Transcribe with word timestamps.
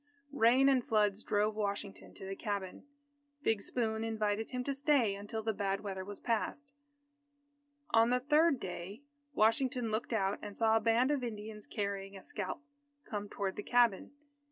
Rain 0.33 0.67
and 0.67 0.83
floods 0.83 1.23
drove 1.23 1.53
Washington 1.53 2.11
to 2.15 2.25
the 2.25 2.35
cabin. 2.35 2.87
Big 3.43 3.61
Spoon 3.61 4.03
invited 4.03 4.49
him 4.49 4.63
to 4.63 4.73
stay 4.73 5.13
until 5.13 5.43
the 5.43 5.53
bad 5.53 5.81
weather 5.81 6.03
was 6.03 6.19
past. 6.19 6.73
On 7.91 8.09
the 8.09 8.19
third 8.19 8.59
day, 8.59 9.03
Washington 9.35 9.91
looked 9.91 10.11
out 10.11 10.39
and 10.41 10.57
saw 10.57 10.75
a 10.75 10.79
band 10.81 11.11
of 11.11 11.23
Indians 11.23 11.67
carrying 11.67 12.17
a 12.17 12.23
scalp, 12.23 12.63
come 13.05 13.29
toward 13.29 13.55
the 13.57 13.61
cabin. 13.61 14.11